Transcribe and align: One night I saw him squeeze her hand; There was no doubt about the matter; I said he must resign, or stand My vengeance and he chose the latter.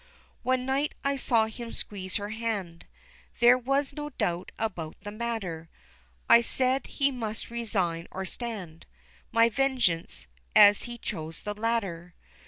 One 0.41 0.65
night 0.65 0.95
I 1.03 1.15
saw 1.15 1.45
him 1.45 1.71
squeeze 1.73 2.15
her 2.15 2.29
hand; 2.29 2.87
There 3.39 3.55
was 3.55 3.93
no 3.93 4.09
doubt 4.09 4.51
about 4.57 4.99
the 5.01 5.11
matter; 5.11 5.69
I 6.27 6.41
said 6.41 6.87
he 6.87 7.11
must 7.11 7.51
resign, 7.51 8.07
or 8.09 8.25
stand 8.25 8.87
My 9.31 9.47
vengeance 9.47 10.25
and 10.55 10.75
he 10.75 10.97
chose 10.97 11.43
the 11.43 11.53
latter. 11.53 12.15